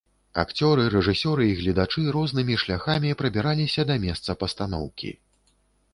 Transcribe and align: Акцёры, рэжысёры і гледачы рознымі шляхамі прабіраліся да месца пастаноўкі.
Акцёры, 0.43 0.85
рэжысёры 0.93 1.45
і 1.49 1.51
гледачы 1.59 2.01
рознымі 2.17 2.57
шляхамі 2.63 3.15
прабіраліся 3.23 3.81
да 3.93 4.01
месца 4.07 4.39
пастаноўкі. 4.45 5.17